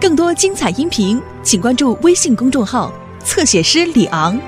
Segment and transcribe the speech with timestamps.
[0.00, 2.92] 更多精彩音频，请关注微信公众号
[3.24, 4.40] “侧写师李昂”。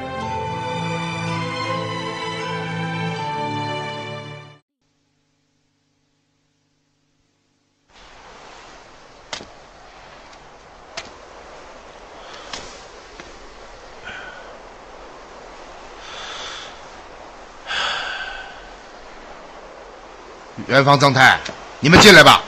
[20.68, 21.40] 元芳、张太，
[21.80, 22.40] 你们进来吧。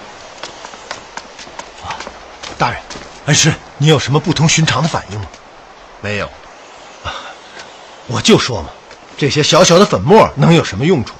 [2.57, 2.81] 大人，
[3.27, 5.27] 恩师，你有什么不同寻常的反应吗？
[6.01, 6.29] 没有，
[8.09, 8.71] 我就说嘛，
[9.17, 11.15] 这些小小的粉末能有什么用处？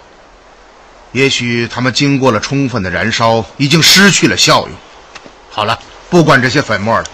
[1.13, 4.71] 也许他们经过了充分的燃烧，已经失去了效用。
[5.51, 5.79] 好了，
[6.11, 7.05] 不管这些粉末了，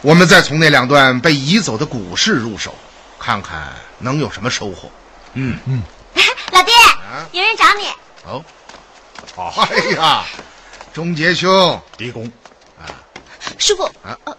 [0.00, 2.74] 我们再从那两段被移走的古诗入手，
[3.20, 4.90] 看看能有什么收获。
[5.34, 5.82] 嗯嗯，
[6.50, 6.74] 老爹，
[7.32, 7.88] 有人找你。
[8.24, 8.44] 哦，
[9.36, 10.24] 哦，哎呀，
[10.92, 12.32] 钟杰兄，狄公，
[13.58, 14.36] 师傅，啊呃，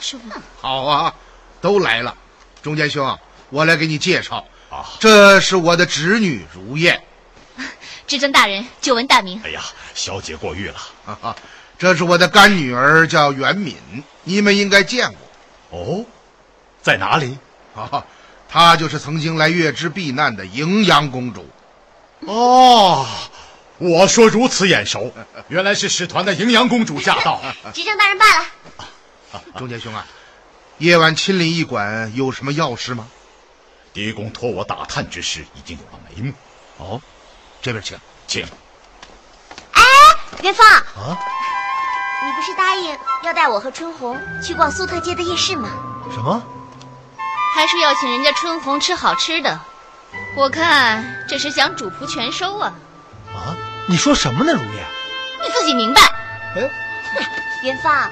[0.00, 0.24] 师傅，
[0.60, 1.14] 好啊，
[1.60, 2.14] 都来了。
[2.62, 3.16] 中间兄，
[3.50, 7.00] 我来给你介绍啊这是我的侄女如燕，
[8.08, 9.40] 至尊大人，久闻大名。
[9.44, 9.62] 哎呀，
[9.94, 10.78] 小姐过誉了。
[11.04, 11.36] 哈哈，
[11.78, 13.76] 这是我的干女儿叫袁敏，
[14.24, 15.78] 你们应该见过。
[15.78, 16.04] 哦，
[16.82, 17.38] 在哪里？
[17.76, 18.04] 啊，
[18.48, 21.46] 她就是曾经来月之避难的荥阳公主。
[22.20, 23.06] 哦，
[23.78, 25.12] 我说如此眼熟，
[25.48, 27.40] 原来是使团的荥阳公主驾到。
[27.74, 28.46] 执政大人罢了。
[29.58, 30.06] 钟杰兄啊，
[30.78, 33.06] 夜晚亲临驿馆有什么要事吗？
[33.92, 36.32] 狄公托我打探之事已经有了眉目。
[36.78, 37.00] 哦，
[37.62, 37.98] 这边请。
[38.26, 38.46] 请。
[39.72, 39.82] 哎
[40.42, 41.18] 元芳，啊，
[42.24, 45.70] 你不是答应要带我和春红去逛苏特街的夜市吗？
[46.12, 46.42] 什么？
[47.54, 49.60] 还说要请人家春红吃好吃的，
[50.36, 52.74] 我看这是想主仆全收啊！
[53.36, 53.56] 啊？
[53.88, 54.84] 你说什么呢，如月？
[55.42, 56.00] 你自己明白。
[56.56, 56.70] 哎，
[57.62, 58.10] 元芳，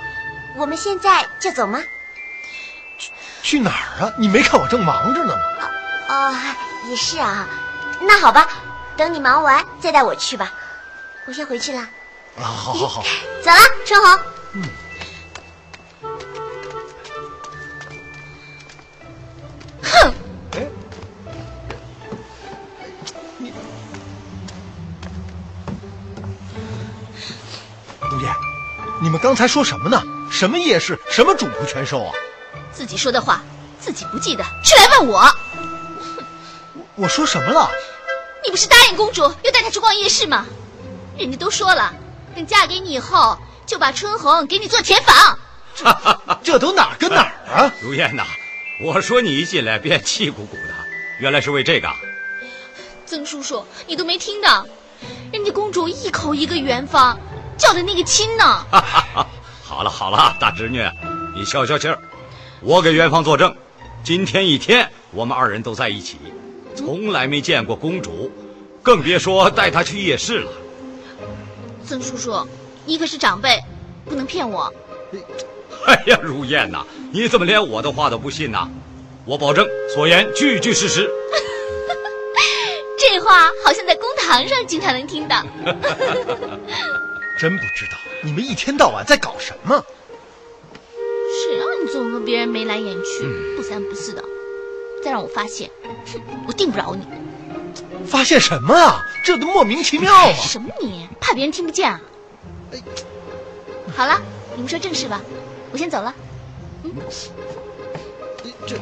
[0.55, 1.83] 我们现在就走吗？
[2.97, 3.11] 去
[3.43, 4.13] 去哪儿啊？
[4.17, 5.69] 你没看我正忙着呢吗？
[6.09, 6.35] 哦，
[6.87, 7.49] 也是啊。
[8.01, 8.47] 那好吧，
[8.97, 10.53] 等你忙完再带我去吧。
[11.27, 11.81] 我先回去了。
[11.81, 13.03] 啊，好好好，
[13.43, 14.19] 走了，春红。
[14.55, 14.63] 哼，
[29.05, 30.03] 你们刚才说什么呢？
[30.31, 30.99] 什么夜市？
[31.11, 32.13] 什么主仆全收啊？
[32.73, 33.43] 自己说的话
[33.79, 35.31] 自己不记得，却来问我。
[36.95, 37.69] 我说什么了？
[38.43, 40.47] 你不是答应公主要带她去逛夜市吗？
[41.19, 41.93] 人家都说了，
[42.35, 45.39] 等嫁给你以后，就把春红给你做填房。
[46.43, 47.71] 这都哪儿跟哪儿啊？
[47.83, 48.25] 如燕呐，
[48.83, 50.75] 我说你一进来便气鼓鼓的，
[51.21, 51.95] 原来是为这个啊。
[53.05, 54.67] 曾叔叔，你都没听到，
[55.31, 57.21] 人家公主一口一个元芳，
[57.57, 58.45] 叫的那个亲呢。
[59.63, 60.83] 好了好了，大侄女，
[61.35, 61.99] 你消消气儿。
[62.61, 63.55] 我给元芳作证，
[64.03, 66.19] 今天一天我们二人都在一起，
[66.77, 68.31] 从来没见过公主，
[68.83, 70.51] 更别说带她去夜市了。
[71.85, 72.47] 曾叔叔，
[72.87, 73.61] 你可是长辈，
[74.05, 74.73] 不能骗我。
[75.87, 78.69] 哎呀，如燕呐，你怎么连我的话都不信呐？
[79.27, 81.11] 我保证所言句句事实。
[82.99, 85.43] 这话好像在公堂上经常能听到。
[87.39, 89.85] 真不知道你们一天到晚在搞什么？
[91.47, 93.25] 谁让你总和别人眉来眼去，
[93.57, 94.23] 不三不四的？
[95.03, 95.71] 再让我发现，
[96.13, 97.07] 哼，我定不饶你。
[98.07, 99.05] 发现什么啊？
[99.25, 100.33] 这都莫名其妙啊！
[100.35, 101.09] 什么你？
[101.21, 102.01] 怕别人听不见啊？
[103.97, 104.21] 好了，
[104.55, 105.21] 你们说正事吧，
[105.73, 106.15] 我先走了。
[108.67, 108.77] 这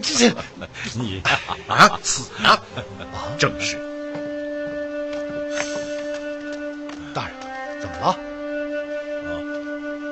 [0.00, 0.34] 这
[0.94, 1.22] 你
[1.68, 2.62] 啊，死了！
[3.38, 3.95] 正是。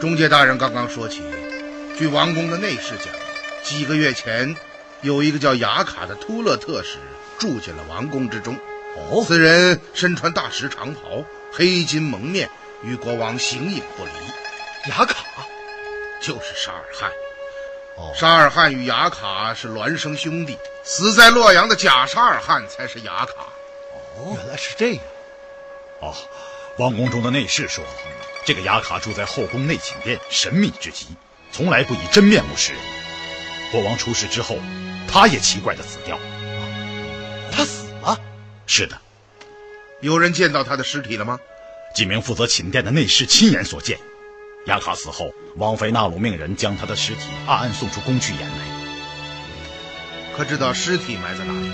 [0.05, 1.23] 中介大人刚刚说起，
[1.97, 3.07] 据王宫的内侍讲，
[3.63, 4.55] 几个月前，
[5.01, 6.99] 有一个叫雅卡的突勒特使
[7.39, 8.55] 住进了王宫之中。
[8.99, 12.51] 哦，此人身穿大石长袍，黑金蒙面，
[12.83, 15.25] 与国王形影不离，雅卡。
[16.21, 17.11] 就是沙尔汗。
[17.97, 23.47] 哦，沙尔汗与雅卡是孪生兄弟，死在洛阳的假沙尔汗才是雅卡。
[24.19, 25.03] 哦原来是这样。
[26.01, 26.15] 哦，
[26.77, 27.83] 王宫中的内侍说，
[28.45, 31.07] 这个雅卡住在后宫内寝殿，神秘至极，
[31.51, 32.83] 从来不以真面目示人。
[33.73, 34.59] 国王出事之后，
[35.09, 36.19] 他也奇怪的死掉。
[37.51, 38.21] 他死了。
[38.67, 39.01] 是的，
[40.01, 41.39] 有人见到他的尸体了吗？
[41.95, 43.99] 几名负责寝殿的内侍亲眼所见。
[44.67, 48.59] 雅卡死后，王妃纳鲁命人将他的尸体暗暗送出宫去掩埋。
[50.37, 51.69] 可知道尸体埋在哪里？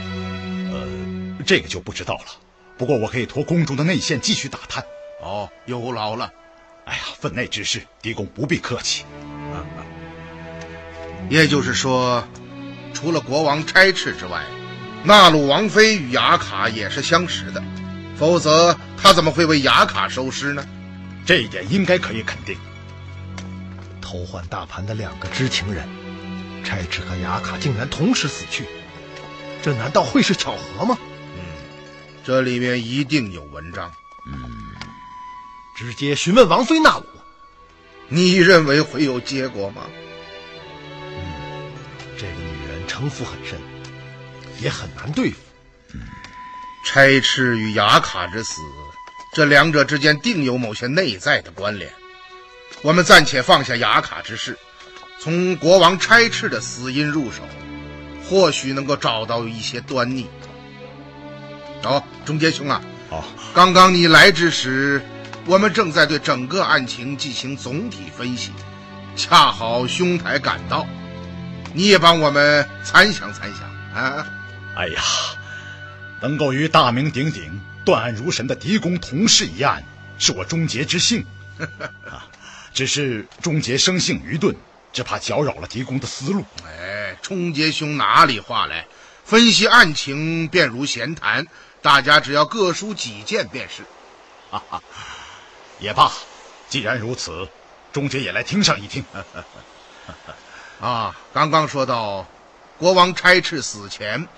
[0.72, 2.26] 呃，这个就不知道了。
[2.76, 4.84] 不过我可以托宫中的内线继续打探。
[5.22, 6.32] 哦，有劳了。
[6.90, 9.04] 哎呀，分内之事，狄公不必客气。
[11.28, 12.26] 也就是说，
[12.92, 14.42] 除了国王差斥之外，
[15.04, 17.62] 纳鲁王妃与雅卡也是相识的，
[18.16, 20.66] 否则他怎么会为雅卡收尸呢？
[21.24, 22.58] 这一点应该可以肯定。
[24.00, 25.88] 偷换大盘的两个知情人，
[26.64, 28.64] 差斥和雅卡竟然同时死去，
[29.62, 30.98] 这难道会是巧合吗？
[31.36, 31.40] 嗯
[32.24, 33.92] 这里面一定有文章。
[35.80, 37.06] 直接询问王妃纳鲁，
[38.10, 39.84] 你认为会有结果吗？
[42.18, 43.58] 这个女人城府很深，
[44.60, 45.38] 也很难对付。
[46.84, 48.60] 差赤与雅卡之死，
[49.32, 51.90] 这两者之间定有某些内在的关联。
[52.82, 54.58] 我们暂且放下雅卡之事，
[55.18, 57.40] 从国王差赤的死因入手，
[58.28, 60.28] 或许能够找到一些端倪。
[61.84, 63.24] 哦，中杰兄啊，哦，
[63.54, 65.02] 刚刚你来之时，
[65.46, 68.52] 我们正在对整个案情进行总体分析，
[69.16, 70.86] 恰好兄台赶到，
[71.74, 73.62] 你也帮我们参详参详
[73.94, 74.26] 啊。
[74.76, 75.02] 哎呀，
[76.20, 79.82] 能够与大名鼎鼎、断案如神的狄公同事一案，
[80.18, 81.24] 是我终结之幸。
[82.08, 82.28] 啊，
[82.72, 84.54] 只是终结生性愚钝，
[84.92, 86.44] 只怕搅扰了狄公的思路。
[86.64, 88.86] 哎，终结兄哪里话来？
[89.24, 91.46] 分析案情便如闲谈，
[91.82, 93.82] 大家只要各抒己见便是。
[95.80, 96.12] 也罢，
[96.68, 97.48] 既然如此，
[97.92, 99.04] 钟杰也来听上一听。
[100.80, 102.26] 啊，刚刚说到，
[102.78, 104.28] 国王差斥死前，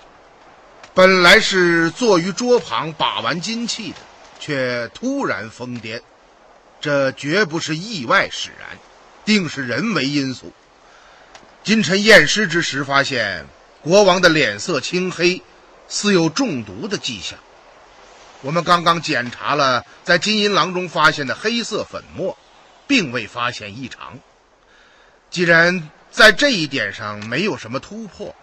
[0.93, 3.97] 本来是坐于桌旁把玩金器的，
[4.39, 6.01] 却突然疯癫，
[6.79, 8.77] 这绝不是意外使然，
[9.25, 10.51] 定是人为因素。
[11.63, 13.45] 今晨验尸之时发现，
[13.81, 15.41] 国王的脸色青黑，
[15.87, 17.37] 似有中毒的迹象。
[18.43, 22.37] 我们刚刚检查了在金银囊中发现的黑色粉末，
[22.85, 24.19] 并未发现异常。
[25.29, 28.35] 既然在这一点上没有什么突破，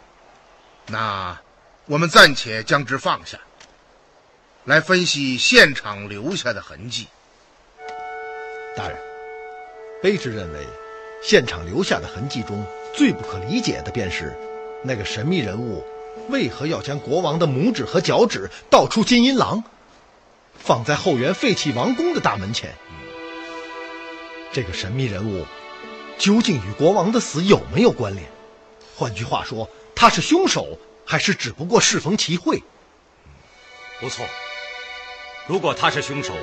[0.87, 1.39] 那
[1.85, 3.39] 我们暂且将之放下，
[4.65, 7.07] 来分析现场留下的痕迹。
[8.75, 8.97] 大人，
[10.03, 10.67] 卑职认为，
[11.23, 12.65] 现场留下的痕迹中
[12.97, 14.35] 最不可理解的便是，
[14.83, 15.85] 那个神秘人物
[16.31, 19.63] 为何要将国王的拇指和脚趾倒出金银廊，
[20.61, 22.77] 放在后园废弃王宫的大门前？
[24.53, 25.47] 这个神秘人物
[26.19, 28.31] 究竟与国王的死有没有关联？
[28.97, 32.63] 换句话说，他是凶手，还是只不过适逢其会？
[34.01, 34.25] 不错，
[35.47, 36.35] 如果他是凶手，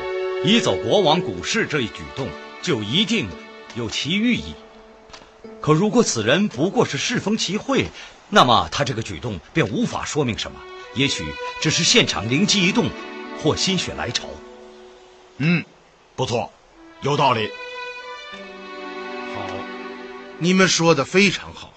[0.44, 2.28] 移走国王古室这一举动
[2.62, 3.30] 就一定
[3.76, 4.56] 有其寓意。
[5.62, 7.88] 可如果此人不过是适逢其会，
[8.30, 10.60] 那么他这个举动便无法说明什么，
[10.96, 11.24] 也许
[11.62, 12.90] 只是现场灵机一动，
[13.42, 14.28] 或心血来潮。
[15.38, 15.64] 嗯，
[16.16, 16.52] 不错，
[17.02, 17.50] 有道理。
[19.36, 19.42] 好，
[20.40, 21.74] 你们说的非常好。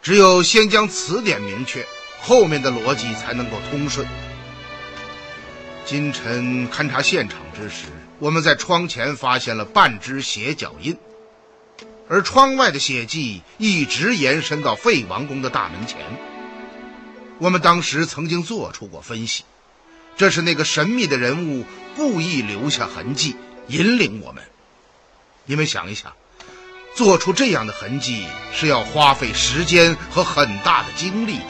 [0.00, 1.84] 只有先将词典明确，
[2.22, 4.06] 后面的逻辑才能够通顺。
[5.84, 7.86] 今晨勘察现场之时，
[8.18, 10.96] 我们在窗前发现了半只血脚印，
[12.08, 15.98] 而窗外的血迹一直延伸到废王宫的大门前。
[17.38, 19.44] 我们当时曾经做出过分析，
[20.18, 21.64] 这是那个神秘的人物
[21.96, 23.36] 故意留下痕迹，
[23.68, 24.42] 引领我们。
[25.46, 26.12] 你们想一想。
[26.96, 31.44] 做出这样的痕迹是要花费时间和很大的精力的。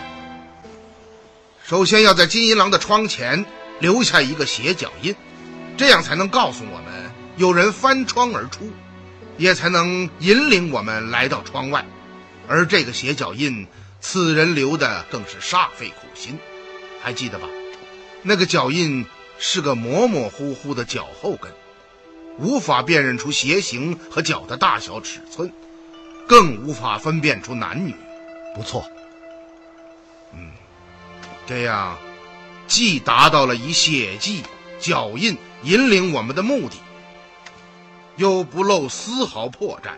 [1.65, 3.47] 首先要在金银廊的窗前
[3.81, 5.15] 留下一个斜脚印，
[5.79, 8.71] 这样才能告诉我们有人翻窗而出，
[9.39, 11.87] 也才能引领我们来到窗外。
[12.47, 13.67] 而这个斜脚印，
[14.03, 16.39] 此人留的更是煞费苦心，
[17.03, 17.49] 还记得吧？
[18.23, 19.07] 那个脚印
[19.39, 21.51] 是个模模糊糊的脚后跟。
[22.41, 25.53] 无法辨认出鞋型和脚的大小尺寸，
[26.29, 27.93] 更无法分辨出男女。
[28.55, 28.85] 不错，
[30.33, 30.53] 嗯，
[31.47, 31.99] 这样
[32.69, 34.45] 既达到了以血迹、
[34.79, 36.77] 脚印引领我们的目的，
[38.17, 39.91] 又不露丝毫破绽。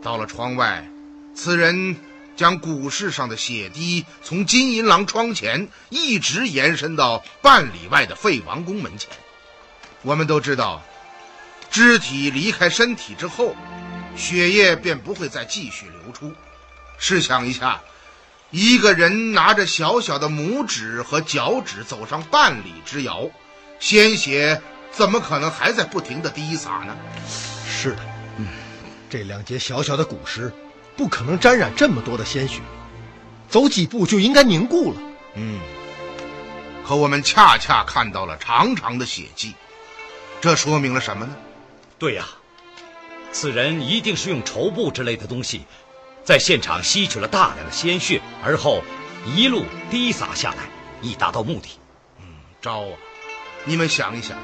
[0.00, 0.88] 到了窗外，
[1.34, 1.96] 此人
[2.38, 9.10] 将古市上的血滴从金银廊窗前一直延伸到半里外的废王宫门前。
[10.02, 10.80] 我们都知道。
[11.70, 13.54] 肢体离开身体之后，
[14.16, 16.32] 血液便不会再继续流出。
[16.96, 17.82] 试想一下，
[18.50, 23.28] 一个人拿着小小的拇指和脚趾走上半里之遥，
[23.80, 26.96] 鲜血怎么可能还在不停的滴洒呢？
[27.68, 27.98] 是的，
[28.38, 28.46] 嗯，
[29.10, 30.50] 这两节小小的骨石
[30.98, 32.60] 不可能沾染这么多的鲜血，
[33.48, 35.00] 走几步就应该凝固了。
[35.34, 35.60] 嗯，
[36.84, 39.54] 可我们恰恰看到了长长的血迹，
[40.40, 41.36] 这说明了什么呢？
[42.00, 42.26] 对呀，
[43.30, 45.62] 此人一定是用绸布之类的东西
[46.24, 48.82] 在现场吸取了大量的鲜血，而后
[49.24, 50.64] 一路滴洒下来，
[51.00, 51.78] 以达到目的。
[52.18, 52.24] 嗯，
[52.60, 52.92] 招啊！
[53.64, 54.36] 你们想一想，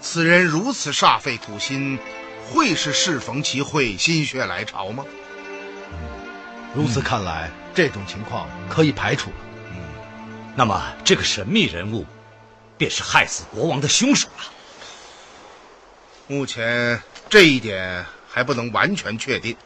[0.00, 2.00] 此人如此煞费苦心，
[2.48, 5.04] 会是适逢其会、心血来潮吗？
[6.72, 9.36] 如此看来，这种情况可以排除了。
[9.72, 9.76] 嗯，
[10.54, 12.06] 那么这个神秘人物，
[12.78, 14.44] 便是害死国王的凶手了。
[16.28, 19.56] 目前这一点还不能完全确定，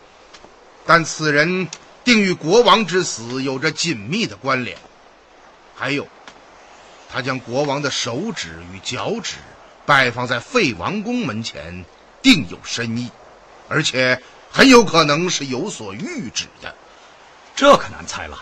[0.87, 1.69] 但此人
[2.05, 4.79] 定与国王之死有着紧密的关联。
[5.75, 6.09] 还有，
[7.13, 9.35] 他将国王的手指与脚趾
[9.85, 11.85] 摆放在废王宫门前，
[12.23, 13.11] 定有深意，
[13.69, 14.19] 而且
[14.51, 16.75] 很有可能是有所预指的。
[17.57, 18.39] 这可难猜了，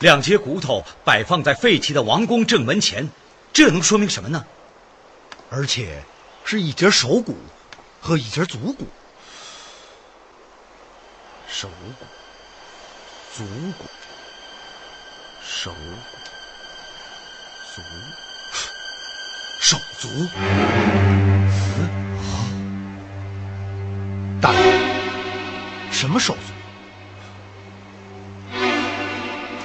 [0.00, 3.08] 两截骨头摆放在废弃的王宫正门前，
[3.52, 4.44] 这能说明什么呢？
[5.50, 6.02] 而且
[6.44, 7.36] 是一截手骨
[8.00, 8.88] 和一截足骨。
[11.48, 12.06] 手骨、
[13.36, 13.44] 足
[13.78, 13.84] 骨、
[15.46, 15.76] 手骨、
[17.76, 17.82] 足、
[19.60, 20.08] 手 足。
[24.40, 26.53] 大人，什么手足？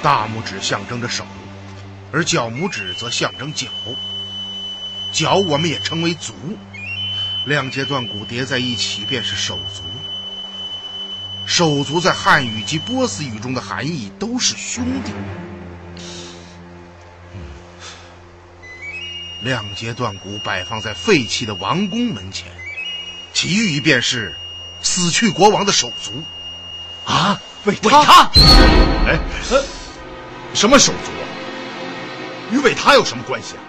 [0.02, 1.26] 大拇指象征着手，
[2.12, 3.68] 而脚拇指则象征脚。
[5.12, 6.34] 脚我们也称为足，
[7.46, 9.84] 两节断骨叠在一起便是手足。
[11.46, 15.12] 手足在汉语及波斯语中的含义都是兄弟。
[19.42, 22.46] 两节断骨摆放在废弃的王宫门前，
[23.34, 24.36] 其寓意便是
[24.82, 26.24] 死去国王的手足。
[27.06, 28.30] 啊，为他？
[29.08, 29.79] 哎，呃。
[30.54, 31.12] 什么手足？
[32.52, 33.62] 与韦他有什么关系啊？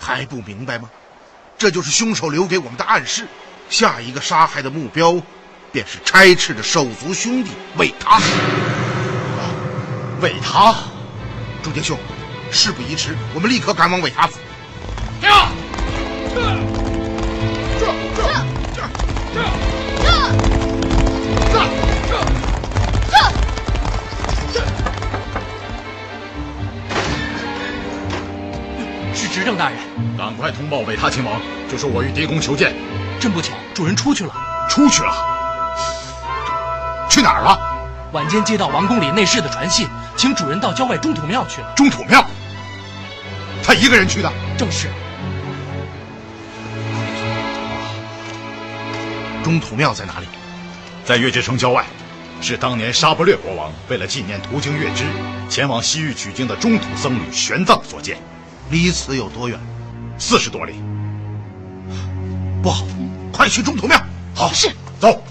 [0.00, 0.88] 还不明白吗？
[1.56, 3.26] 这就是凶手留给我们的暗示。
[3.70, 5.20] 下一个杀害的目标，
[5.72, 8.20] 便是差斥的手足兄弟韦他。
[10.20, 10.74] 韦他，
[11.62, 11.98] 朱杰兄，
[12.50, 14.38] 事不宜迟，我们立刻赶往韦他府。
[15.20, 15.48] 驾！
[16.34, 16.40] 执
[29.48, 29.78] 政大人，
[30.14, 31.40] 赶快通报韦他亲王，
[31.70, 32.76] 就说我与狄公求见。
[33.18, 34.34] 真不巧，主人出去了。
[34.68, 35.10] 出去了？
[37.08, 37.58] 去哪儿了？
[38.12, 39.88] 晚间接到王宫里内侍的传信，
[40.18, 41.72] 请主人到郊外中土庙去了。
[41.74, 42.22] 中土庙？
[43.64, 44.30] 他一个人去的？
[44.58, 44.88] 正是。
[49.42, 50.26] 中土庙在哪里？
[51.06, 51.86] 在月之城郊外，
[52.42, 55.04] 是当年沙不略国王为了纪念途经月之，
[55.48, 58.18] 前往西域取经的中土僧侣玄奘所建。
[58.70, 59.58] 离此有多远？
[60.18, 60.74] 四十多里。
[62.62, 62.84] 不好，
[63.32, 63.98] 快去中土庙！
[64.34, 64.70] 好，是
[65.00, 65.24] 走。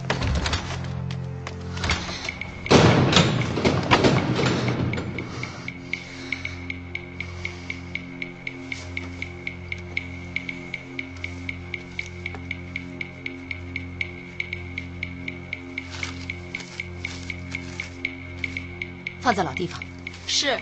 [19.20, 19.80] 放在老地方。
[20.26, 20.58] 是。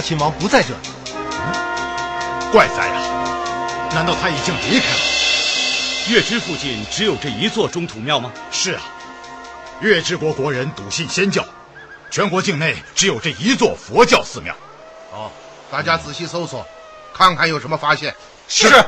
[0.00, 3.00] 亲王不在这里，嗯怪哉呀！
[3.92, 5.00] 难道他已经离开了？
[6.08, 8.30] 月之附近只有这一座中土庙吗？
[8.50, 8.82] 是啊，
[9.80, 11.44] 月之国国人笃信仙教，
[12.10, 14.54] 全国境内只有这一座佛教寺庙。
[15.12, 15.30] 哦，
[15.70, 16.66] 大家仔细搜索，
[17.14, 18.14] 看看有什么发现。
[18.48, 18.84] 是。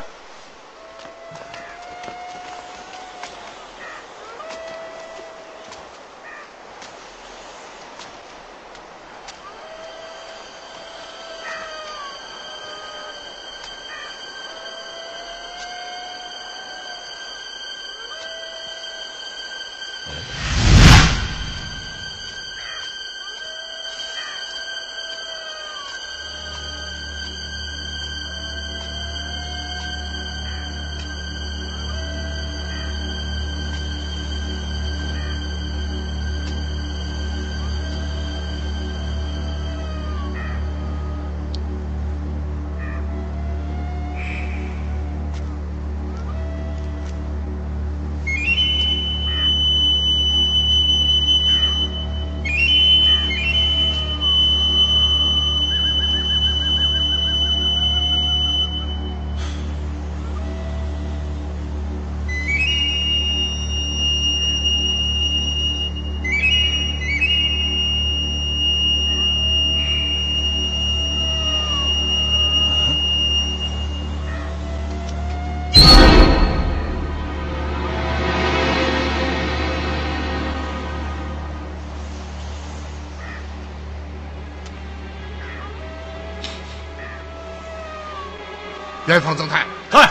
[89.07, 90.11] 元方曾太，在。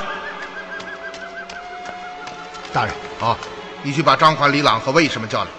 [2.74, 3.38] 大人，啊，
[3.84, 5.50] 你去把张环、李朗和魏什么叫来，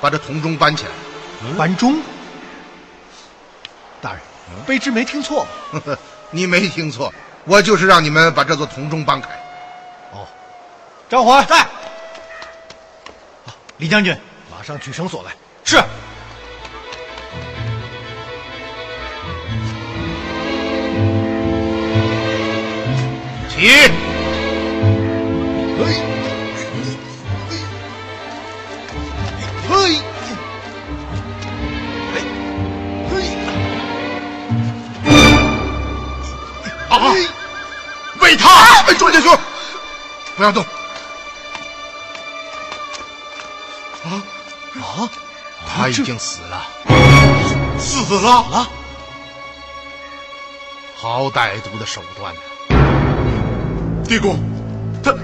[0.00, 0.90] 把这铜钟搬起来。
[1.56, 2.00] 搬钟。
[4.00, 4.20] 大人，
[4.66, 5.50] 卑职没听错吧？
[5.72, 5.98] 呵呵，
[6.30, 7.12] 你没听错，
[7.44, 9.28] 我就是让你们把这座铜钟搬开。
[10.12, 10.26] 哦，
[11.08, 11.66] 张环在。
[13.76, 14.18] 李将军，
[14.50, 15.32] 马上取绳索来。
[23.58, 23.66] 起！
[25.78, 25.80] 嘿，
[29.68, 30.00] 嘿，
[33.10, 33.12] 嘿
[36.88, 36.92] 啊！
[38.20, 38.48] 为他！
[38.86, 39.36] 哎，庄家兄，
[40.36, 40.64] 不要动！
[44.04, 44.22] 啊
[44.76, 45.10] 啊！
[45.66, 46.64] 他已经死了，
[47.78, 48.70] 死了了！
[50.94, 52.40] 好歹毒的手段呢！
[54.08, 54.38] 地公，
[55.02, 55.14] 他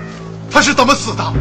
[0.50, 1.33] 他是怎么死的？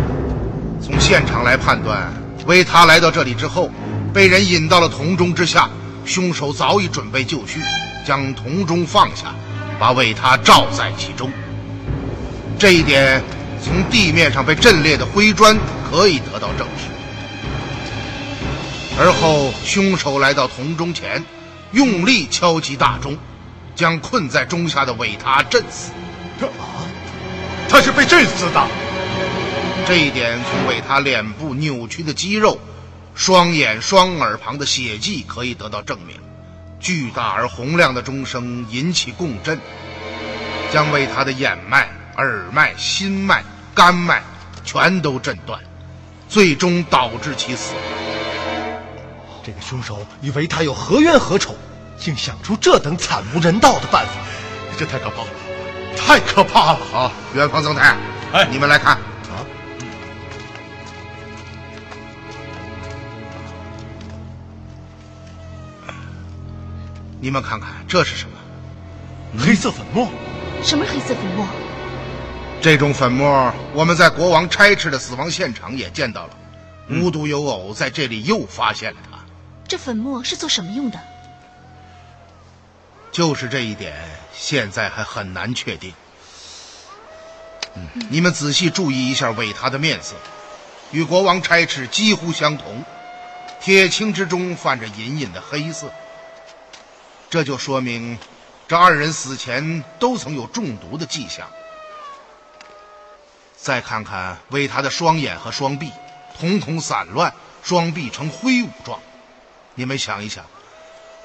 [0.81, 2.11] 从现场来判断，
[2.45, 3.69] 为他来到这里之后，
[4.13, 5.69] 被人引到了铜钟之下，
[6.05, 7.59] 凶手早已准备就绪，
[8.07, 9.35] 将铜钟放下，
[9.77, 11.29] 把为他罩在其中。
[12.57, 13.21] 这一点
[13.61, 15.57] 从地面上被震裂的灰砖
[15.91, 16.87] 可以得到证实。
[18.97, 21.21] 而后，凶手来到铜钟前，
[21.73, 23.17] 用力敲击大钟，
[23.75, 25.91] 将困在钟下的韦他震死。
[27.73, 28.67] 他是被震死的。
[29.83, 32.59] 这一点从为他脸部扭曲的肌肉、
[33.15, 36.15] 双眼、双耳旁的血迹可以得到证明。
[36.79, 39.59] 巨大而洪亮的钟声引起共振，
[40.71, 44.21] 将为他的眼脉、耳脉、心脉、肝脉
[44.63, 45.59] 全都震断，
[46.29, 47.81] 最终导致其死亡。
[49.43, 51.55] 这个凶手与维他有何冤何仇，
[51.97, 54.11] 竟想出这等惨无人道的办法？
[54.77, 55.27] 这太可怕了，
[55.95, 56.79] 太可怕了！
[56.91, 57.95] 好，元芳曾太，
[58.31, 59.45] 哎你们来看，啊，
[67.19, 68.35] 你们看看这是什么？
[69.39, 70.09] 黑色粉末。
[70.61, 71.45] 什么黑色粉末？
[72.61, 76.29] 这种粉末，我们在国王差斥的死亡现场也见到了，
[76.89, 79.17] 无独有偶，在这里又发现了它。
[79.67, 80.99] 这粉末是做什么用的？
[83.13, 83.93] 就是这一点，
[84.33, 85.93] 现在还很难确定。
[88.09, 90.15] 你们仔细注意一下韦他的面色，
[90.91, 92.83] 与国王差池几乎相同，
[93.61, 95.91] 铁青之中泛着隐隐的黑色。
[97.29, 98.17] 这就说明，
[98.67, 101.47] 这二人死前都曾有中毒的迹象。
[103.55, 105.91] 再看看韦他的双眼和双臂，
[106.37, 108.99] 瞳孔散乱，双臂呈挥舞状。
[109.75, 110.45] 你们想一想，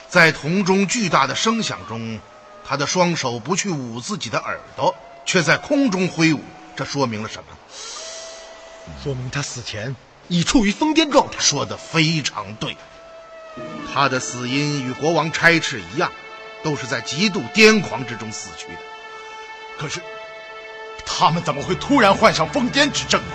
[0.09, 2.19] 在铜钟巨大的声响中，
[2.65, 4.95] 他的双手不去捂自己的耳朵，
[5.27, 6.41] 却在空中挥舞，
[6.75, 7.45] 这说明了什么？
[9.05, 9.95] 说明他死前
[10.29, 11.39] 已处于疯癫状态。
[11.39, 12.75] 说的非常对，
[13.93, 16.11] 他的死因与国王差池一样，
[16.63, 18.81] 都是在极度癫狂之中死去的。
[19.79, 20.01] 可是，
[21.05, 23.35] 他们怎么会突然患上疯癫之症呢？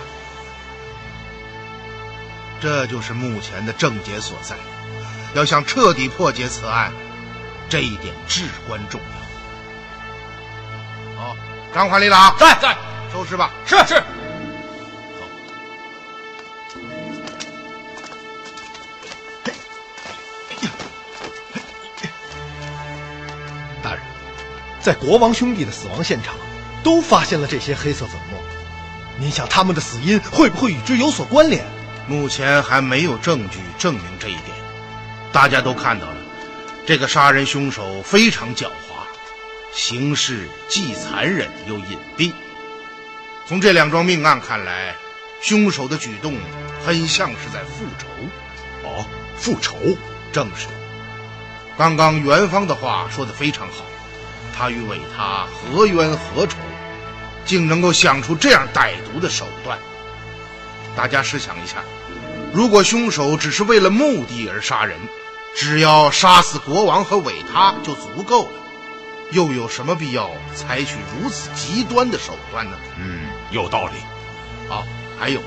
[2.60, 4.56] 这就是目前的症结所在。
[5.34, 6.94] 要想彻底破解此案，
[7.68, 9.08] 这一点至关重要。
[11.22, 11.36] 好，
[11.74, 12.78] 张环、李朗在在，
[13.12, 13.52] 收拾吧。
[13.66, 14.04] 是是。
[23.82, 24.04] 大人，
[24.80, 26.36] 在国王兄弟的死亡现场，
[26.84, 28.40] 都发现了这些黑色粉末。
[29.18, 31.66] 您想他们的死因会不会与之有所关联？
[32.06, 34.63] 目前还没有证据证明这一点。
[35.34, 36.18] 大家都看到了，
[36.86, 39.04] 这个杀人凶手非常狡猾，
[39.74, 42.32] 行事既残忍又隐蔽。
[43.48, 44.94] 从这两桩命案看来，
[45.42, 46.38] 凶手的举动
[46.86, 48.08] 很像是在复仇。
[48.88, 49.76] 哦，复仇，
[50.32, 50.68] 正是。
[51.80, 53.84] 刚刚元芳的话说得非常好，
[54.56, 56.58] 他与韦他何冤何仇，
[57.44, 59.80] 竟能够想出这样歹毒的手段。
[60.96, 61.78] 大家试想一下，
[62.54, 65.00] 如果凶手只是为了目的而杀人，
[65.56, 68.52] 只要杀死国王和韦他就足够了，
[69.32, 72.78] 又有什么必要采取如此极端的手段呢？
[72.98, 73.94] 嗯，有道理。
[74.70, 74.84] 啊，
[75.20, 75.42] 还有，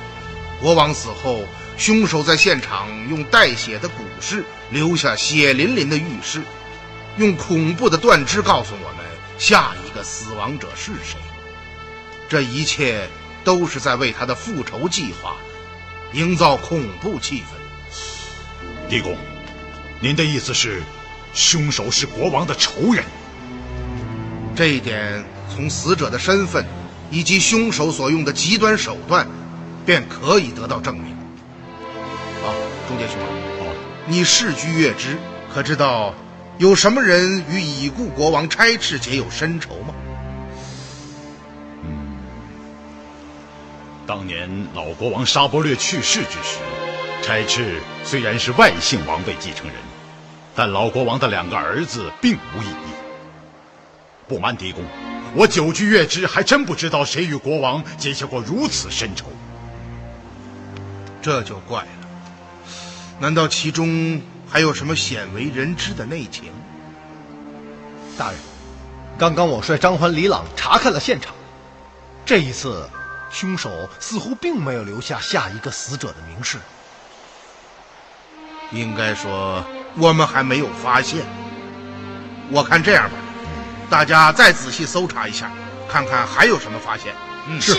[0.60, 1.44] 国王死后，
[1.76, 6.42] 凶手在现场用带血的骨饰留下血淋淋的浴室，
[7.16, 9.04] 用恐怖的断肢告诉我们
[9.38, 11.18] 下一个死亡者是谁。
[12.28, 13.08] 这一切
[13.44, 15.36] 都是在为他的复仇计划
[16.12, 18.88] 营造恐怖气氛。
[18.88, 19.16] 地公，
[20.00, 20.82] 您的意思是，
[21.32, 23.02] 凶手是国王的仇人？
[24.54, 26.64] 这一点从死者的身份
[27.10, 29.26] 以及凶手所用的极端手段，
[29.84, 31.12] 便可以得到证明。
[32.44, 32.52] 啊，
[32.86, 33.74] 钟杰兄，哦，
[34.06, 35.16] 你世居月支，
[35.52, 36.14] 可知道
[36.58, 39.94] 有什么人与已故国王差赤结有深仇吗？
[44.06, 46.58] 当年老国王沙伯略去世之时，
[47.22, 49.76] 差赤虽然是外姓王位继承人，
[50.54, 52.94] 但老国王的两个儿子并无异议。
[54.28, 54.84] 不瞒狄公，
[55.34, 59.26] 我久居月之，还真不知道谁与国王结下过如此深仇。
[61.20, 61.88] 这就怪了，
[63.18, 66.52] 难道其中还有什么鲜为人知的内情？
[68.16, 68.38] 大人，
[69.18, 71.34] 刚刚我率张环、李朗查看了现场，
[72.24, 72.88] 这一次。
[73.28, 76.58] 凶手似乎并没有留下下一个死者的名士，
[78.72, 79.64] 应该说
[79.96, 81.24] 我们还没有发现。
[82.50, 83.16] 我看这样吧，
[83.90, 85.50] 大家再仔细搜查一下，
[85.88, 87.12] 看看还有什么发现。
[87.48, 87.76] 嗯，是。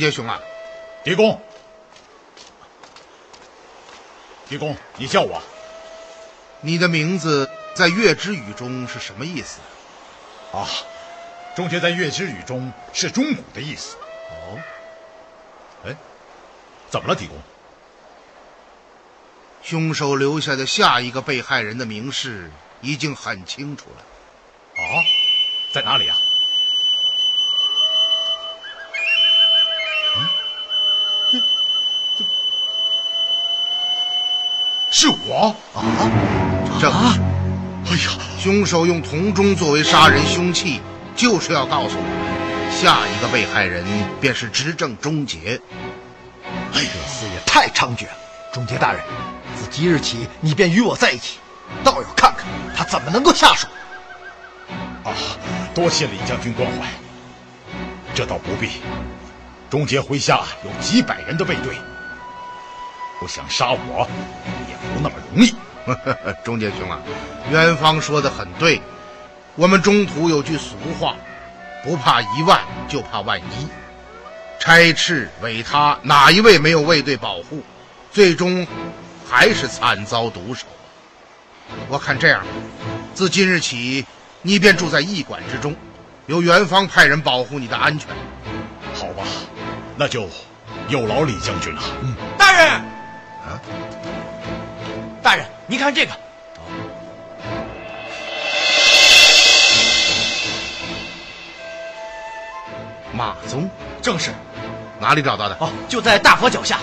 [0.00, 0.40] 杰兄啊，
[1.04, 1.40] 狄公，
[4.48, 5.40] 狄公，你叫我。
[6.62, 9.60] 你的名字在月之语中是什么意思？
[10.52, 10.66] 啊，
[11.54, 13.96] 中杰在月之语中是钟鼓的意思。
[14.30, 14.58] 哦，
[15.86, 15.96] 哎，
[16.90, 17.36] 怎么了，狄公？
[19.62, 24.82] 凶手留下的下一个被害人的名士已经很清楚了。
[24.82, 25.04] 啊，
[25.74, 26.16] 在哪里啊？
[34.90, 35.80] 是我啊！
[36.80, 37.14] 正啊。
[37.86, 40.80] 哎呀，凶手用铜钟作为杀人凶器，
[41.14, 43.84] 就是要告诉我们，下一个被害人
[44.20, 45.60] 便是执政终结。
[46.72, 48.12] 哎，这厮也太猖獗了！
[48.52, 49.00] 终结大人，
[49.56, 51.38] 自即日起，你便与我在一起，
[51.84, 53.68] 倒要看看他怎么能够下手。
[55.04, 55.14] 啊，
[55.72, 56.86] 多谢李将军关怀。
[58.12, 58.82] 这倒不必。
[59.70, 61.76] 终结麾下有几百人的卫队。
[63.20, 64.08] 不想杀我，
[64.68, 65.54] 也不那么容易。
[66.44, 66.98] 钟杰兄啊，
[67.50, 68.80] 元芳说的很对，
[69.56, 71.16] 我们中途有句俗话，
[71.82, 73.68] 不怕一万，就怕万一。
[74.58, 77.62] 差斥委他哪一位没有卫队保护？
[78.12, 78.66] 最终
[79.28, 80.66] 还是惨遭毒手。
[81.88, 82.44] 我看这样，
[83.14, 84.04] 自今日起，
[84.42, 85.74] 你便住在驿馆之中，
[86.26, 88.08] 由元芳派人保护你的安全。
[88.94, 89.24] 好吧，
[89.96, 90.28] 那就
[90.88, 91.82] 有劳李将军了。
[92.02, 92.68] 嗯，大人。
[92.68, 93.56] 啊！
[95.30, 96.12] 大人，您看这个。
[103.12, 103.70] 马宗，
[104.02, 104.32] 正是。
[104.98, 105.56] 哪里找到的？
[105.60, 106.80] 哦，就在大佛脚下。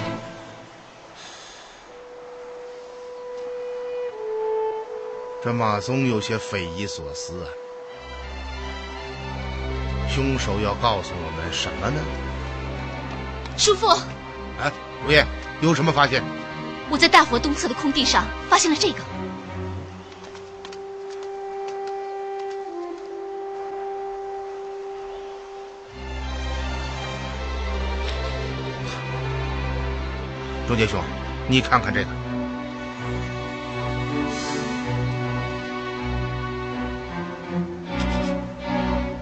[5.43, 7.51] 这马宗有些匪夷所思啊！
[10.09, 12.01] 凶手要告诉我们什么呢？
[13.57, 13.89] 叔父。
[14.61, 14.71] 哎，
[15.03, 15.25] 如叶，
[15.59, 16.23] 有什么发现？
[16.89, 19.03] 我在大佛东侧的空地上发现了这个。
[30.67, 31.01] 钟杰兄，
[31.47, 32.09] 你看看这个。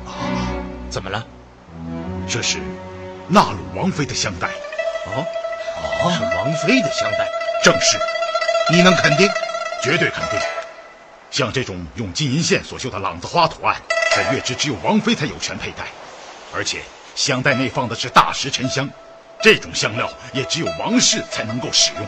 [0.05, 0.09] 啊，
[0.89, 1.23] 怎么了？
[2.27, 2.59] 这是
[3.27, 4.47] 纳鲁王妃的香袋。
[5.07, 5.23] 哦，
[5.77, 7.34] 哦，是王妃的香袋。
[7.65, 7.97] 正是，
[8.69, 9.27] 你能肯定？
[9.81, 10.39] 绝对肯定。
[11.31, 13.75] 像这种用金银线所绣的朗子花图案，
[14.15, 15.85] 在月之只有王妃才有权佩戴，
[16.53, 16.83] 而且
[17.15, 18.87] 香袋内放的是大石沉香，
[19.41, 22.07] 这种香料也只有王室才能够使用。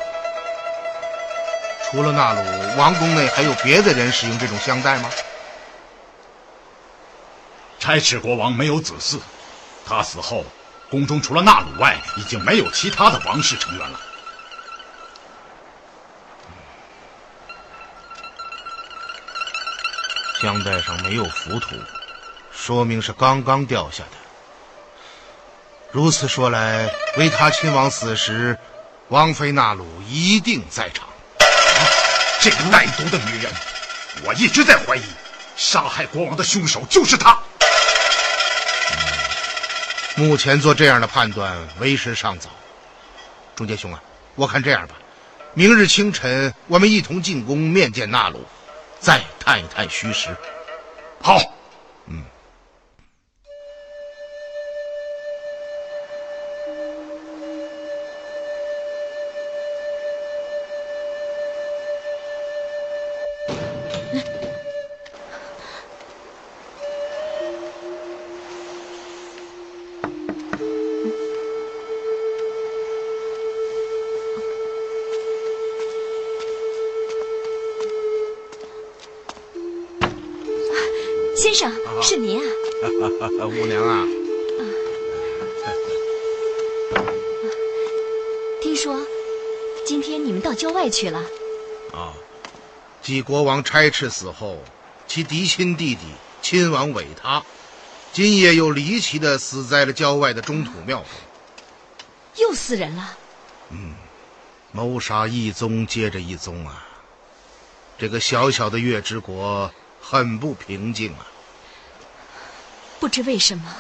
[1.89, 5.09] 除了纳鲁，王宫内还有别的人使用这种香袋吗？
[7.79, 9.17] 差赤国王没有子嗣，
[9.87, 10.45] 他死后，
[10.91, 13.99] 宫中除了纳鲁外，已经没有其他的王室成员了。
[20.39, 21.75] 香袋上没有浮土，
[22.51, 24.11] 说明是刚刚掉下的。
[25.91, 28.55] 如此说来，维他亲王死时，
[29.07, 31.07] 王妃纳鲁一定在场。
[32.39, 33.51] 这个歹毒的女人，
[34.25, 35.01] 我一直在怀疑，
[35.55, 37.35] 杀害国王的凶手就是她。
[40.15, 42.49] 目前做这样的判断为时尚早。
[43.55, 43.99] 中间兄啊，
[44.35, 44.93] 我看这样吧，
[45.55, 48.45] 明日清晨我们一同进宫面见纳鲁，
[49.07, 50.35] 再探一探虚实。
[51.21, 51.56] 好。
[81.37, 81.71] 先生，
[82.01, 82.45] 是您啊！
[83.45, 84.03] 五娘啊，
[88.59, 88.99] 听说
[89.85, 91.19] 今天你们到郊外去了。
[91.93, 92.11] 啊，
[93.03, 94.57] 继国王差斥死后，
[95.05, 96.01] 其嫡亲弟弟
[96.41, 97.43] 亲王伟他，
[98.11, 101.07] 今夜又离奇的死在了郊外的中土庙中。
[102.37, 103.15] 又死人了？
[103.69, 103.93] 嗯，
[104.71, 106.83] 谋杀一宗接着一宗啊！
[107.99, 109.71] 这个小小的月之国。
[110.01, 111.27] 很不平静啊！
[112.99, 113.75] 不知为什么，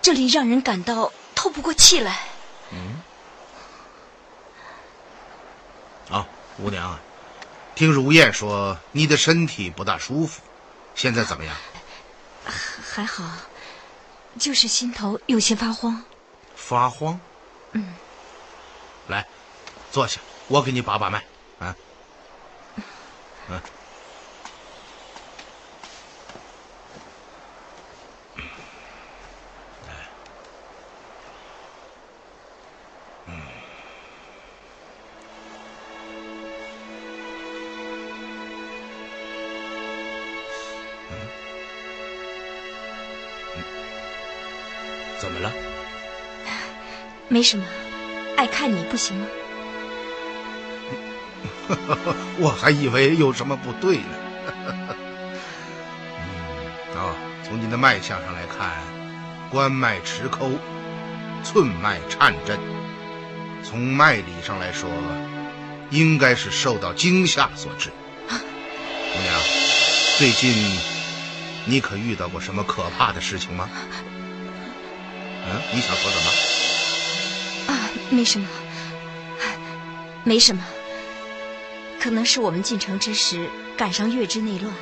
[0.00, 2.20] 这里让人感到透不过气来。
[2.70, 3.02] 嗯。
[6.10, 6.26] 啊，
[6.58, 7.00] 吴娘啊，
[7.74, 10.40] 听如燕说你的身体不大舒服，
[10.94, 11.56] 现在怎么样？
[12.44, 13.24] 还好，
[14.38, 16.02] 就是心头有些发慌。
[16.56, 17.20] 发慌？
[17.72, 17.94] 嗯。
[19.08, 19.26] 来，
[19.90, 21.18] 坐下，我给你把把脉。
[21.58, 21.76] 啊。
[22.76, 22.82] 嗯。
[23.48, 23.60] 怎
[45.32, 45.52] 么了？
[47.28, 47.64] 没什么，
[48.36, 49.26] 爱看你不行吗？
[52.38, 54.14] 我还以为有什么不对呢。
[56.94, 58.70] 啊，从您的脉象上来看，
[59.50, 60.50] 关脉迟抠，
[61.42, 62.58] 寸脉颤震。
[63.64, 64.90] 从脉理上来说，
[65.90, 67.90] 应该是受到惊吓所致。
[68.28, 68.34] 姑
[69.22, 69.40] 娘，
[70.18, 70.52] 最近
[71.64, 73.70] 你可遇到过什么可怕的事情吗？
[75.52, 77.74] 嗯，你想说什么？
[77.74, 78.48] 啊，没什么，
[80.24, 80.64] 没什么。
[82.00, 84.74] 可能是我们进城之时赶上月之内乱，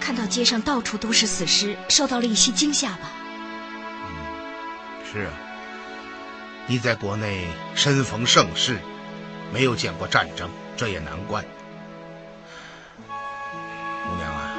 [0.00, 3.10] 看到街上到处都是死尸，受到了一些惊吓吧。
[4.04, 4.08] 嗯，
[5.12, 5.32] 是啊。
[6.68, 8.78] 你在国内身逢盛世，
[9.52, 11.44] 没有见过战争，这也难怪。
[13.08, 14.54] 姑娘啊，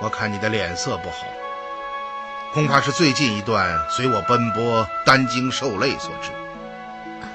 [0.00, 1.26] 我看你的脸色不好。
[2.58, 6.32] 恐怕是最近一段随我奔波、担惊受累所致。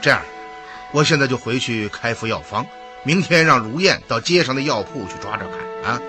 [0.01, 0.21] 这样，
[0.91, 2.65] 我现在就回去开副药方，
[3.03, 6.01] 明天让如燕到街上的药铺去抓抓看啊。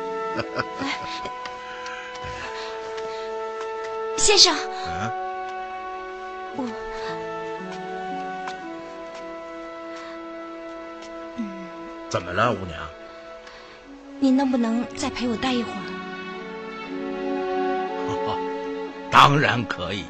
[4.17, 4.53] 先生，
[6.57, 6.69] 我，
[12.11, 12.81] 怎么了，五娘？
[14.19, 16.04] 你能不能再陪我待一会儿？
[19.15, 20.05] 当然可以。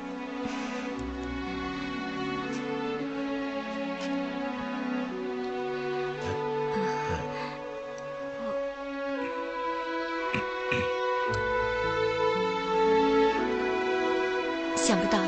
[14.75, 15.19] 想不到，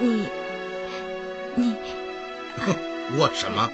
[0.00, 0.26] 你，
[1.54, 1.76] 你，
[3.18, 3.70] 我什么？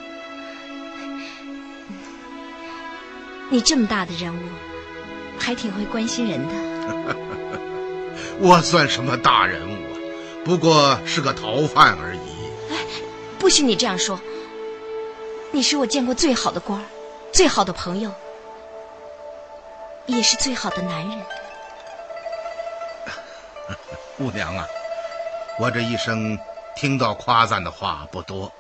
[3.49, 4.40] 你这么大的人物，
[5.38, 7.57] 还挺会关心人的。
[8.42, 9.96] 我算什么大人物啊？
[10.46, 12.20] 不过是个逃犯而已。
[12.72, 12.76] 哎，
[13.38, 14.18] 不许你这样说！
[15.53, 16.85] 你是我见过最好的官儿，
[17.33, 18.11] 最好的朋友，
[20.07, 21.18] 也是最好的男人。
[24.16, 24.66] 姑娘啊，
[25.59, 26.38] 我这一生
[26.74, 28.50] 听到夸赞的话不多，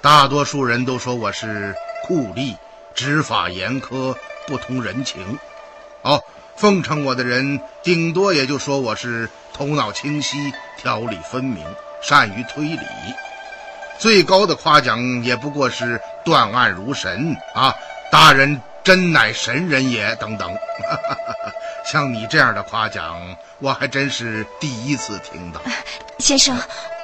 [0.00, 1.74] 大多数人都说我是
[2.06, 2.56] 酷吏，
[2.94, 5.38] 执法严苛，不通人情。
[6.00, 6.18] 哦。
[6.56, 11.64] 奉承我的人，顶多也就说我是头脑清晰、条理分明、
[12.00, 12.86] 善于推理。
[13.98, 17.74] 最高的夸奖也不过是断案如神啊！
[18.10, 20.52] 大人真乃神人也等等。
[21.84, 25.60] 像你这样的夸奖，我还真是第一次听到。
[26.18, 26.56] 先生，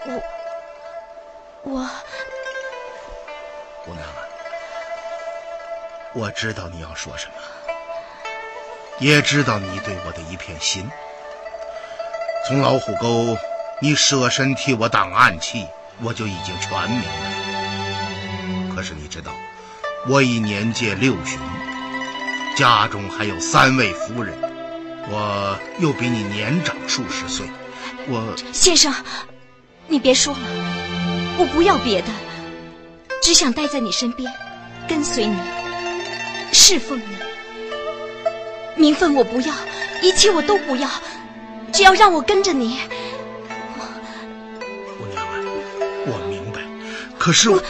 [0.06, 0.22] 我
[1.62, 1.90] 我
[3.84, 4.22] 姑娘啊，
[6.12, 7.32] 我知道你要说什么，
[9.00, 10.88] 也知道你对我的一片心。
[12.46, 13.36] 从老虎沟
[13.80, 15.66] 你舍身替我挡暗器，
[16.02, 18.74] 我就已经全明白。
[18.74, 19.32] 可是你知道，
[20.06, 21.38] 我已年届六旬，
[22.56, 24.34] 家中还有三位夫人，
[25.08, 27.46] 我又比你年长数十岁，
[28.06, 28.94] 我先生，
[29.86, 30.40] 你别说了，
[31.38, 32.08] 我不要别的，
[33.22, 34.30] 只想待在你身边，
[34.86, 35.36] 跟随你，
[36.52, 37.29] 侍奉你。
[38.80, 39.54] 名分我不要，
[40.00, 40.88] 一切我都不要，
[41.70, 42.80] 只要让我跟着你。
[44.98, 45.36] 姑娘啊，
[46.06, 46.62] 我明白，
[47.18, 47.60] 可是我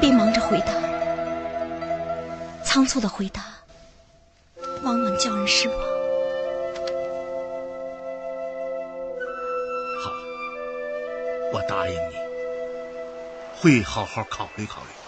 [0.00, 0.72] 别忙着回答，
[2.64, 3.42] 仓促的回答，
[4.82, 5.76] 往往叫人失望。
[10.02, 10.10] 好，
[11.52, 12.16] 我答应你，
[13.60, 15.01] 会好好考虑考虑。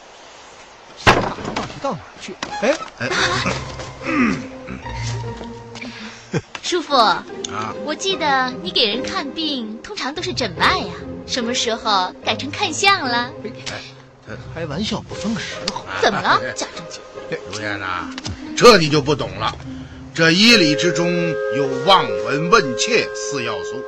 [1.55, 2.35] 到底到哪儿去？
[2.63, 3.09] 哎，哎，
[6.63, 7.25] 叔父，啊，
[7.85, 10.95] 我记得你给人看病通常都是诊脉呀，
[11.27, 13.31] 什么时候改成看相了？
[14.27, 15.85] 哎开玩笑不分个时候。
[16.01, 16.41] 怎么了？
[16.55, 17.01] 假正经。
[17.51, 18.09] 如烟呐，
[18.57, 19.55] 这你就不懂了。
[20.15, 21.13] 这医理之中
[21.57, 23.83] 有望闻问切四要素。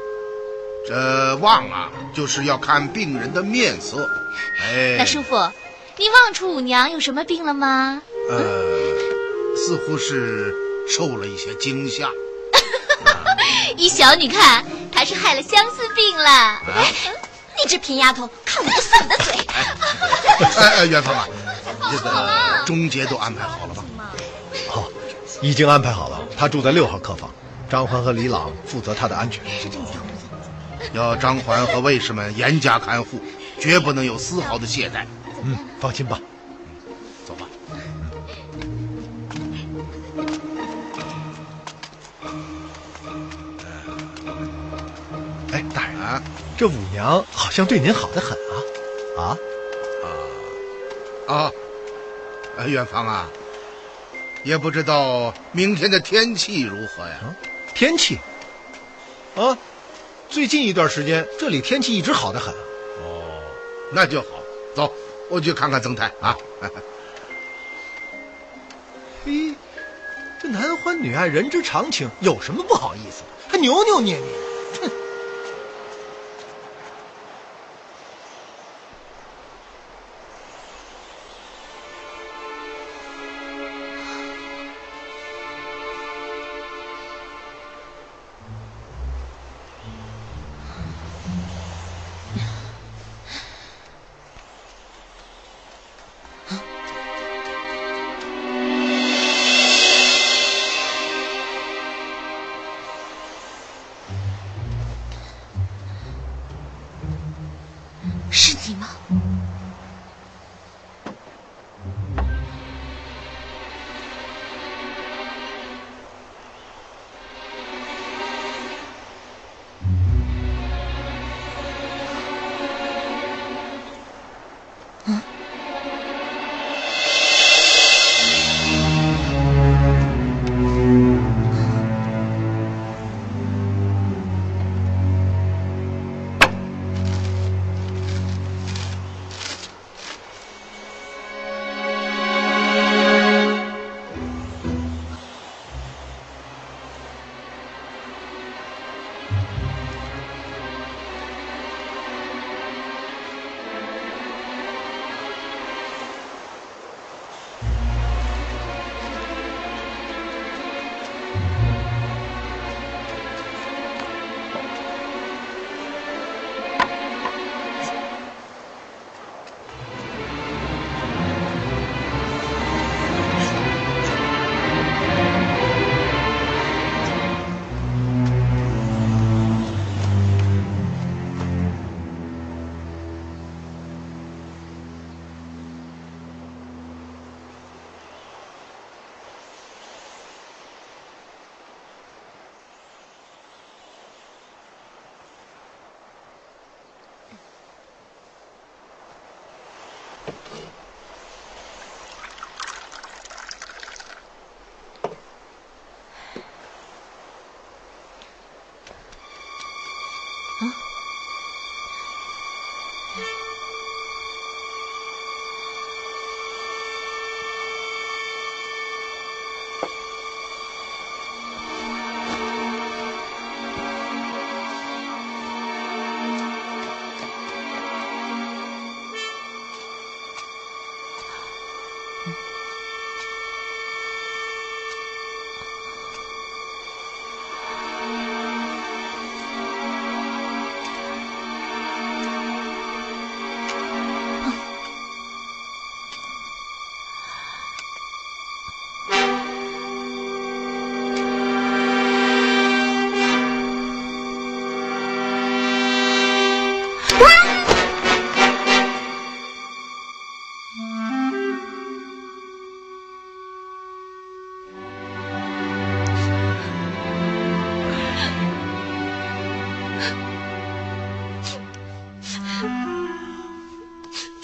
[0.87, 4.09] 这望啊，就是要看病人的面色。
[4.61, 5.37] 哎，那叔父，
[5.99, 8.03] 你望出五娘有什么病了吗？
[8.29, 8.39] 呃，
[9.57, 10.55] 似乎是
[10.87, 12.11] 受了一些惊吓。
[13.77, 16.29] 一小女看，她是害了相思病了。
[16.29, 16.93] 哎，
[17.57, 19.35] 你这贫丫头，看我不撕你的嘴！
[20.61, 21.27] 哎哎，元芳啊，
[21.91, 22.29] 这个
[22.67, 23.83] 钟节都安排好了吧？
[24.69, 24.85] 好，
[25.41, 26.21] 已经安排好了。
[26.37, 27.31] 他住在六号客房，
[27.71, 29.43] 张环和李朗负责他的安全。
[30.93, 33.19] 要张环和卫士们严加看护，
[33.59, 35.07] 绝不能有丝毫的懈怠。
[35.45, 36.21] 嗯，放心吧。
[37.27, 37.47] 走吧。
[45.53, 46.23] 哎，大人，啊
[46.57, 48.37] 这五娘好像对您好的很
[49.17, 49.37] 啊！
[51.29, 51.53] 啊，啊，
[52.57, 53.29] 呃，元芳啊，
[54.43, 57.37] 也不知道明天的天气如何呀？
[57.75, 58.19] 天气
[59.35, 59.57] 啊，
[60.31, 62.55] 最近一段时间这里天气一直好的很。
[63.03, 63.23] 哦，
[63.93, 64.29] 那就好。
[64.75, 64.93] 走，
[65.29, 66.37] 我去看看曾太啊。
[69.25, 69.55] 嘿，
[70.41, 73.29] 这男欢女爱人之常情，有什么不好意思的？
[73.49, 74.46] 还扭扭捏捏。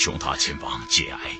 [0.03, 0.13] 哼！
[0.13, 1.31] 求他前往节哀。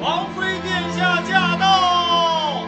[0.00, 2.64] 王妃殿下驾到！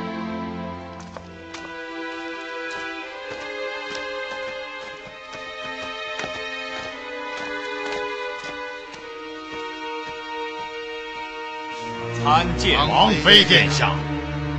[12.22, 13.96] 参见王妃殿下。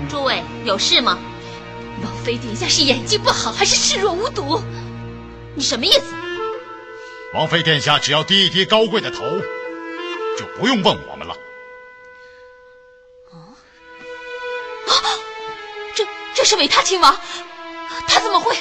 [0.10, 1.20] 诸位有事吗？
[2.04, 4.60] 王妃殿下是演技不好，还是视若无睹？
[5.54, 6.25] 你什么意思？
[7.36, 9.20] 王妃殿下只要低一低高贵的头，
[10.38, 11.36] 就不用问我们了。
[13.30, 13.52] 啊！
[14.88, 14.96] 啊
[15.94, 17.14] 这这是韦他亲王，
[18.08, 18.56] 他怎么会？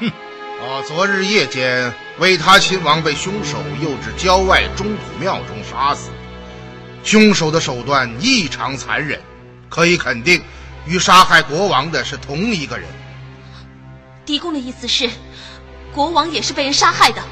[0.00, 0.08] 哼！
[0.08, 0.80] 啊！
[0.88, 6.08] 昨日夜间，韦他亲王被凶手诱至郊外中土庙中杀死，
[7.04, 9.20] 凶手的手段异常残忍，
[9.68, 10.42] 可以肯定，
[10.86, 12.88] 与杀害国王的是同一个人。
[14.24, 15.10] 狄公的意思是，
[15.92, 17.22] 国王也是被人杀害的。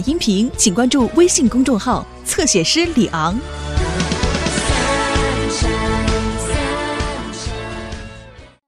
[0.00, 3.38] 音频，请关注微信公众号“侧写师李昂”。